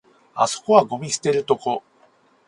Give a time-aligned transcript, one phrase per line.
[0.33, 1.83] あそこはゴミ捨てるとこ